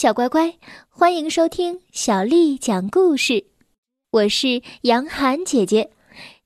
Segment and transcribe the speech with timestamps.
[0.00, 0.54] 小乖乖，
[0.88, 3.46] 欢迎收听小丽讲故事。
[4.12, 5.90] 我是杨涵姐姐，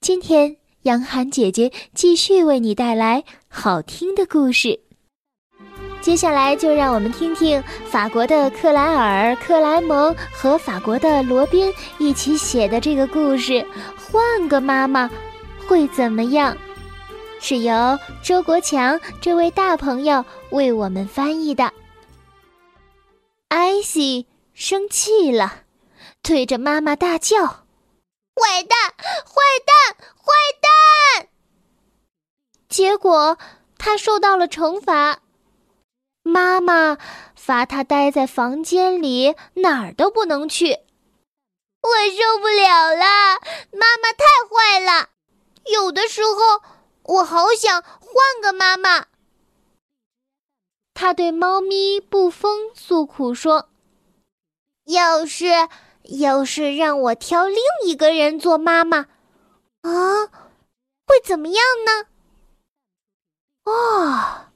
[0.00, 4.80] 今天杨涵姐姐继续为你带来好听的故事。
[6.00, 13.62] 接下来就让我们听听法国的克莱尔·克莱蒙和法国的罗宾一起写的这个故事。
[13.98, 15.10] 换个妈妈
[15.68, 16.56] 会怎么样？
[17.38, 21.70] 是由周国强这位大朋友为我们翻译的。
[23.82, 25.64] 西生气了，
[26.22, 27.44] 对着妈妈大叫
[28.34, 28.78] ：“坏蛋！
[28.96, 29.96] 坏蛋！
[30.16, 31.28] 坏蛋！”
[32.68, 33.36] 结果
[33.76, 35.20] 他受到了惩罚，
[36.22, 36.96] 妈妈
[37.34, 40.78] 罚他待在房间里，哪儿都不能去。
[41.82, 43.40] 我受不了了，
[43.72, 45.10] 妈妈太坏了。
[45.66, 46.62] 有的时候，
[47.02, 49.06] 我好想换个妈妈。
[50.94, 53.70] 他对猫咪布风诉苦说
[54.84, 55.46] ：“要是
[56.04, 59.06] 要是让我挑另一个人做妈妈，
[59.82, 60.26] 啊，
[61.06, 62.08] 会怎么样呢？”
[63.64, 64.50] 哦，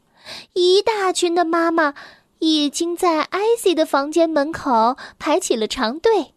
[0.55, 1.95] 一大群的妈妈
[2.41, 6.34] 已经在艾希的房间门口排起了长队。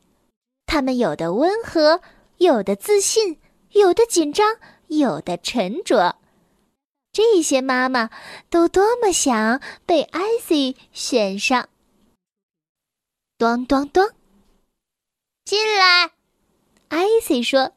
[0.67, 2.01] 他们有的温和，
[2.37, 3.39] 有的自信，
[3.71, 6.17] 有的紧张，有的沉着。
[7.11, 8.11] 这些妈妈
[8.51, 11.69] 都多么想被艾希选上！
[13.39, 14.05] 咚咚咚，
[15.45, 16.11] 进来！
[16.89, 17.71] 艾希说。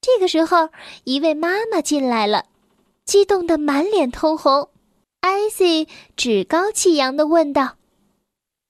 [0.00, 0.68] 这个时候，
[1.02, 2.46] 一位妈妈进来了，
[3.04, 4.70] 激动的满脸通红。
[5.18, 7.76] 艾希趾高气扬的问道：“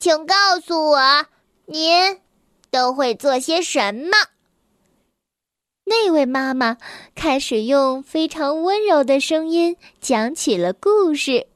[0.01, 1.27] 请告诉我，
[1.67, 2.23] 您
[2.71, 4.17] 都会做些什么？”
[5.85, 6.79] 那位妈妈
[7.15, 11.49] 开始用非常温柔的声音讲起了故事。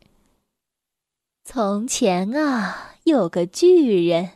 [1.43, 4.31] 从前啊，有个巨人，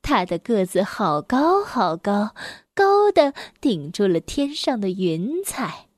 [0.00, 2.34] 他的个子好高好高，
[2.74, 5.88] 高的顶住了天上的云彩。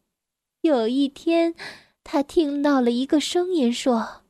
[0.63, 1.55] 有一天，
[2.03, 4.23] 他听到了一个声音说：“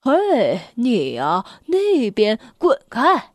[0.00, 3.34] 嘿，你呀，那边滚开！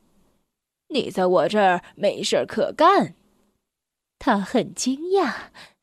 [0.90, 3.16] 你在我这儿没事儿可干。”
[4.18, 5.34] 他很惊讶，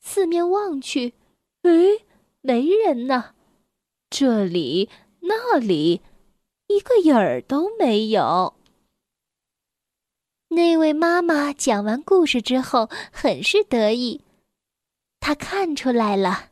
[0.00, 1.14] 四面望去，
[1.62, 2.04] 诶，
[2.41, 3.34] 没人呢。
[4.10, 6.00] 这里那里，
[6.69, 8.54] 一个影儿都没有。
[10.49, 14.22] 那位妈妈讲完故事之后，很是得意。
[15.21, 16.50] 她看出来了，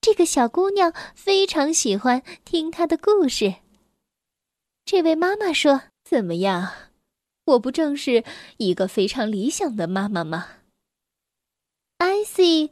[0.00, 3.56] 这个小姑娘非常喜欢听她的故事。
[4.84, 6.72] 这位妈妈说：“怎么样？
[7.44, 8.24] 我不正是
[8.58, 10.48] 一个非常理想的妈妈吗？”
[11.98, 12.70] 艾希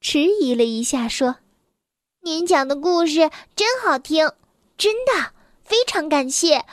[0.00, 1.36] 迟疑了一下，说
[2.22, 4.32] ：“您讲的故事真好听，
[4.76, 5.32] 真的
[5.72, 6.66] 非常感谢。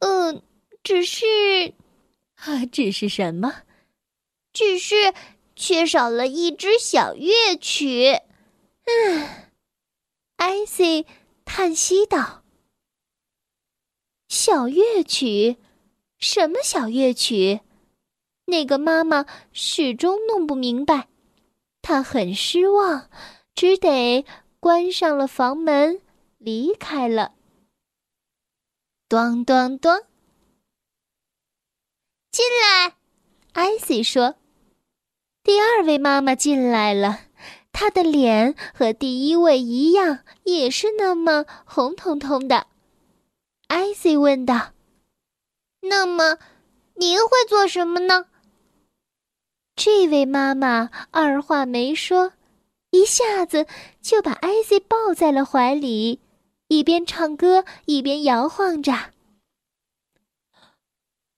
[0.00, 0.42] 嗯，
[0.82, 1.72] 只是……
[2.34, 3.62] 啊，只是什么？
[4.52, 5.14] 只是
[5.54, 8.20] 缺少了一支小乐曲。”
[8.84, 9.26] 嗯，
[10.36, 11.06] 艾希
[11.46, 12.42] 叹息道
[14.28, 15.56] ：“小乐曲？
[16.18, 17.60] 什么小乐曲？”
[18.44, 19.24] 那个妈妈
[19.54, 21.08] 始终弄不明白。
[21.80, 23.08] 她很失望，
[23.54, 24.26] 只得
[24.60, 26.02] 关上了房门，
[26.36, 27.32] 离开了。
[29.08, 30.02] 咚咚咚，
[32.32, 32.96] 进来！
[33.52, 34.34] 艾希说
[35.44, 37.20] ：“第二位妈妈进来了，
[37.70, 42.66] 她的脸和第一位一样，也是那么红彤彤的。”
[43.68, 44.72] 艾希问道
[45.82, 46.38] ：“那么，
[46.96, 48.26] 您会做什么呢？”
[49.76, 52.32] 这位妈妈二话没说，
[52.90, 53.68] 一下子
[54.02, 56.18] 就把艾希抱在了怀里，
[56.68, 58.92] 一边唱歌一边摇晃着。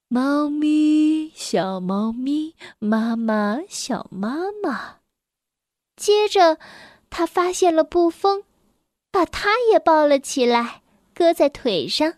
[0.08, 4.96] 猫咪，小猫咪，妈妈，小妈妈。
[5.96, 6.58] 接着，
[7.10, 8.44] 他发现了布风，
[9.10, 10.82] 把它也抱了起来，
[11.14, 12.14] 搁在腿上。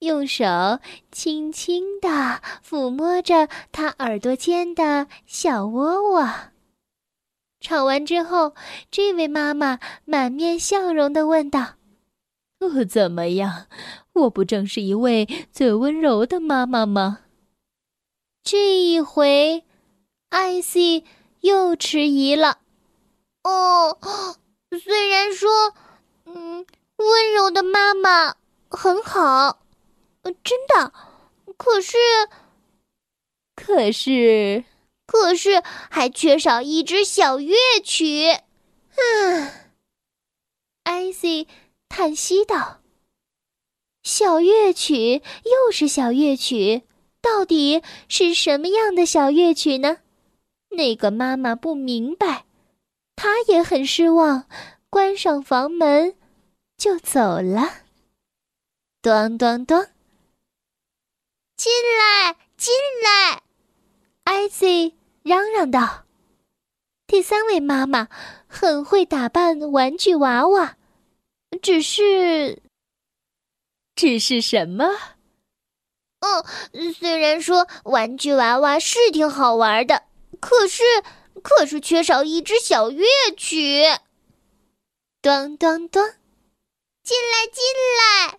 [0.00, 0.44] 用手
[1.12, 6.26] 轻轻地抚摸着他耳朵间的小窝窝。
[7.60, 8.54] 唱完之后，
[8.90, 11.74] 这位妈妈满面笑容地问道
[12.60, 13.66] ：“哦，怎么样？
[14.12, 17.20] 我不正是一位最温柔的妈妈吗？”
[18.44, 19.64] 这一回，
[20.28, 21.04] 艾希
[21.40, 22.58] 又迟疑了。
[23.44, 23.98] 哦，
[24.82, 25.74] 虽然说，
[26.26, 26.66] 嗯，
[26.96, 28.36] 温柔的妈妈
[28.68, 29.62] 很好。
[30.22, 30.92] 呃，真的，
[31.56, 31.96] 可是，
[33.56, 34.64] 可是，
[35.06, 38.28] 可是还缺少一支小乐曲。
[38.96, 39.50] 嗯，
[40.84, 41.48] 艾希
[41.90, 42.80] 叹息道。
[44.02, 46.84] 小乐曲又是小乐曲，
[47.20, 49.98] 到底是什么样的小乐曲呢？
[50.70, 52.46] 那个妈妈不明白，
[53.16, 54.46] 她也很失望，
[54.88, 56.14] 关上房门
[56.78, 57.68] 就走了。
[59.02, 59.86] 咚咚咚，
[61.56, 62.72] 进来，进
[63.02, 63.42] 来！
[64.24, 66.04] 艾希嚷嚷道。
[67.06, 68.08] 第三位妈妈
[68.46, 70.76] 很会打扮玩具娃娃，
[71.62, 72.62] 只是，
[73.94, 74.86] 只是什么？
[76.20, 80.04] 嗯，虽然说玩具娃娃是挺好玩的，
[80.40, 80.82] 可是，
[81.42, 83.04] 可是缺少一支小乐
[83.36, 83.84] 曲。
[85.22, 86.02] 咚咚咚，
[87.02, 87.62] 进来，进
[87.98, 88.38] 来！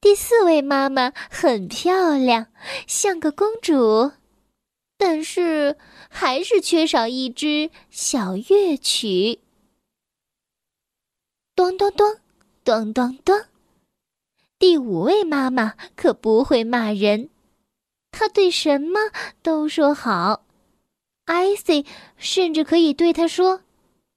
[0.00, 2.46] 第四位妈妈很漂亮，
[2.86, 4.12] 像个公主，
[4.96, 5.76] 但是。
[6.12, 9.38] 还是缺少一支小乐曲。
[11.60, 12.16] 咚咚咚，
[12.64, 13.38] 咚咚咚。
[14.58, 17.28] 第五位妈妈可不会骂人，
[18.10, 18.98] 她对什么
[19.42, 20.46] 都说好。
[21.26, 21.84] 艾希
[22.16, 23.60] 甚至可以对她说：“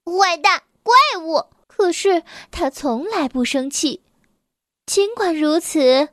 [0.07, 4.01] 坏蛋，怪物。”可是她从来不生气。
[4.85, 6.07] 尽管如此，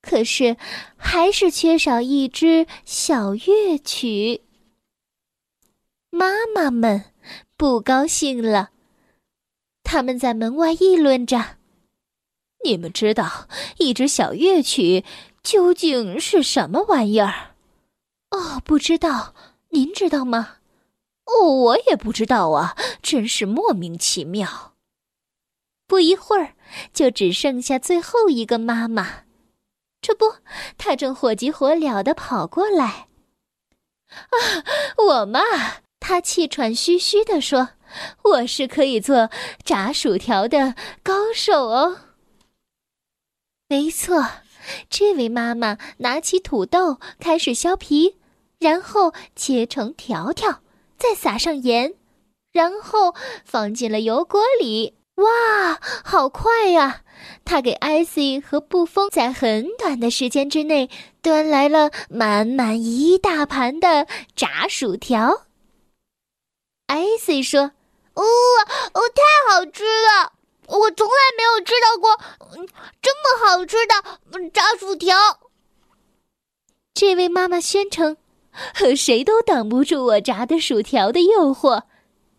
[0.00, 0.56] 可是
[0.96, 4.40] 还是缺少一支小乐曲。
[6.08, 7.04] 妈妈们
[7.58, 8.70] 不高兴了，
[9.82, 11.56] 他们在门外议论着
[12.64, 13.48] ：“你们知道
[13.78, 15.04] 一支小乐曲
[15.42, 17.54] 究竟是什么玩意儿
[18.30, 19.34] ？”“哦，不知道。
[19.70, 20.56] 您知道吗
[21.24, 24.74] ？”“哦，我也不知道啊，真是莫名其妙。”
[25.86, 26.54] 不一会儿，
[26.94, 29.24] 就只剩下最后一个妈妈。
[30.00, 30.36] 这不，
[30.78, 33.08] 她正火急火燎的跑过来。
[34.08, 34.36] “啊，
[34.96, 35.40] 我嘛。”
[36.04, 37.68] 他气喘吁吁的说
[38.22, 39.30] ：“我是可以做
[39.64, 41.98] 炸薯条的高手哦。”
[43.68, 44.24] 没错，
[44.90, 48.16] 这位妈妈拿起土豆开始削皮，
[48.58, 50.60] 然后切成条条，
[50.98, 51.94] 再撒上盐，
[52.52, 54.98] 然后放进了油锅里。
[55.16, 57.02] 哇，好快呀！
[57.44, 60.90] 她给艾希和布风在很短的时间之内
[61.20, 65.46] 端来了满满一大盘的炸薯条。
[66.86, 67.72] 艾希说
[68.14, 68.22] ：“哦
[68.92, 70.32] 哦，太好吃了！
[70.68, 72.18] 我从来没有吃到过
[73.00, 73.94] 这么好吃的
[74.50, 75.16] 炸薯条。”
[76.94, 78.16] 这位妈妈宣称
[78.96, 81.84] ：“谁都挡不住我炸的薯条的诱惑。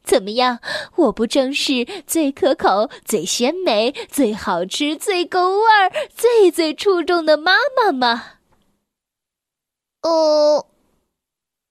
[0.03, 0.59] 怎么样？
[0.97, 8.37] 我不正是最可口、最鲜美、最好吃、最够味儿、最最出众的妈妈吗？”
[10.03, 10.67] 哦，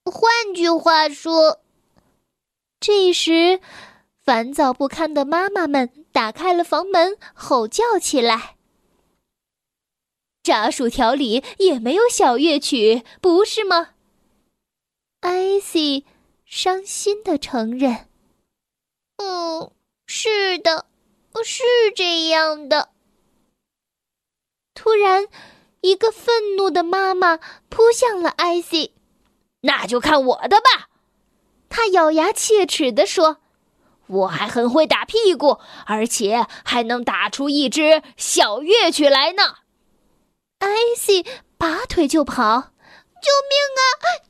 [0.04, 1.60] 换句话说。
[2.80, 3.60] 这时，
[4.24, 8.56] 烦躁不堪的妈妈们打开了房门，吼叫起来。
[10.42, 13.90] 炸薯条里也没有小乐曲，不是吗？
[15.20, 16.04] 艾希
[16.44, 18.08] 伤心的承认
[19.18, 19.72] ：“嗯，
[20.06, 20.86] 是的，
[21.44, 21.62] 是
[21.94, 22.90] 这样的。”
[24.74, 25.26] 突然，
[25.80, 27.38] 一个愤怒的妈妈
[27.68, 28.94] 扑向了艾希
[29.62, 30.90] ，“那就看我的吧！”
[31.68, 33.38] 他咬牙切齿地说
[34.06, 39.56] ：“我还很会打屁股，而且还能打出一支小乐曲来呢。”
[40.60, 41.26] 艾希
[41.58, 42.72] 拔腿就跑
[43.22, 43.82] ：“救命啊！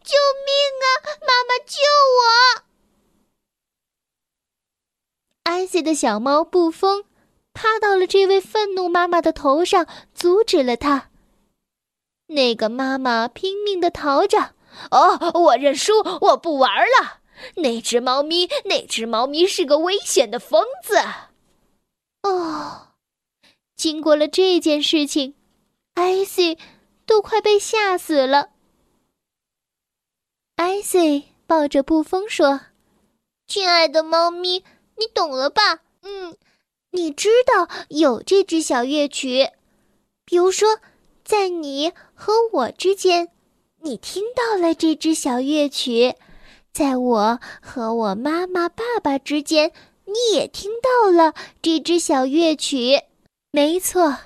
[0.03, 0.17] 救
[0.47, 0.87] 命啊！
[1.21, 1.79] 妈妈救
[2.19, 2.63] 我！”
[5.45, 7.05] 艾希的小猫布风
[7.53, 11.11] 趴到了这位愤怒妈妈的头上，阻止了他。
[12.29, 14.55] 那个妈妈拼命的逃着
[14.91, 17.21] ：“哦，我认输，我不玩了。”
[17.57, 20.97] 那只猫咪，那只猫咪是个危险的疯子。
[22.23, 22.89] 哦，
[23.77, 25.35] 经过了这件事情，
[25.95, 26.57] 艾希
[27.05, 28.51] 都快被吓死了。
[30.57, 32.61] 艾希抱着布风说
[33.49, 34.65] ：“亲爱的猫咪，
[34.97, 35.81] 你懂了吧？
[36.03, 36.37] 嗯，
[36.91, 39.51] 你知道有这支小乐曲，
[40.25, 40.79] 比如说，
[41.25, 43.31] 在你和我之间，
[43.81, 46.15] 你听到了这支小乐曲。”
[46.73, 49.73] 在我和我妈妈、爸爸之间，
[50.07, 52.99] 你也听到了这支小乐曲。
[53.51, 54.19] 没错，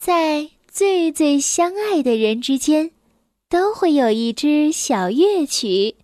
[0.00, 2.90] 在最最相爱的人之间，
[3.48, 5.96] 都会有一支小乐曲。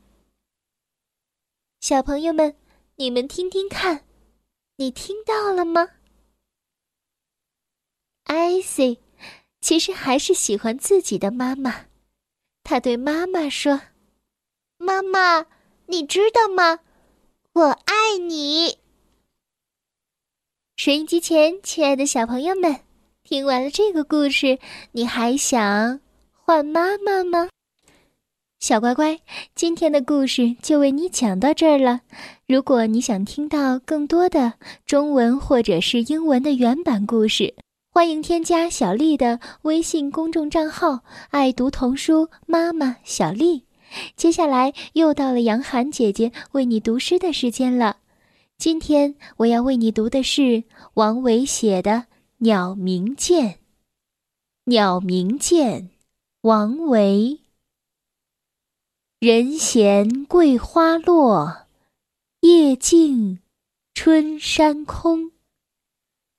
[1.80, 2.56] 小朋友们，
[2.94, 4.04] 你们听听看，
[4.76, 5.88] 你听到了吗？
[8.22, 9.00] 艾希
[9.60, 11.86] 其实还是喜欢自己的妈妈，
[12.62, 13.80] 他对妈妈说
[14.78, 15.46] ：“妈妈。”
[15.88, 16.80] 你知道吗？
[17.52, 18.78] 我爱你。
[20.76, 22.80] 收音机前，亲爱的小朋友们，
[23.22, 24.58] 听完了这个故事，
[24.92, 26.00] 你还想
[26.32, 27.48] 换妈妈吗？
[28.58, 29.20] 小乖乖，
[29.54, 32.00] 今天的故事就为你讲到这儿了。
[32.48, 34.54] 如果你想听到更多的
[34.86, 37.54] 中文或者是英文的原版故事，
[37.92, 43.65] 欢迎添加小丽的微信公众账号“爱读童书妈妈小丽”。
[44.16, 47.98] 接下来又到了杨涵姐姐为你读诗的时间了。
[48.58, 50.64] 今天我要为你读的是
[50.94, 52.06] 王维写的。
[52.38, 53.56] 鸟鸣涧，
[54.64, 55.88] 鸟鸣涧，
[56.42, 57.40] 王维。
[59.20, 61.66] 人闲桂花落，
[62.40, 63.38] 夜静
[63.94, 65.32] 春山空。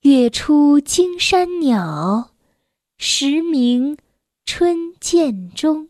[0.01, 2.29] 月出惊山鸟，
[2.99, 3.97] 时鸣
[4.45, 5.89] 春涧中。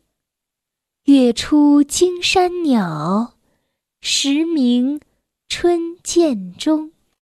[1.05, 3.33] 月出惊山鸟，
[4.01, 5.01] 时鸣
[5.49, 6.91] 春涧中。